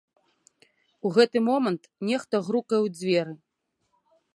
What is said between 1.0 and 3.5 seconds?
У гэты момант нехта грукае ў дзверы.